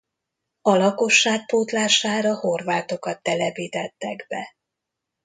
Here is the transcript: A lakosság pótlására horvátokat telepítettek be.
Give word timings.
A 0.61 0.75
lakosság 0.75 1.45
pótlására 1.45 2.35
horvátokat 2.39 3.21
telepítettek 3.23 4.25
be. 4.27 4.55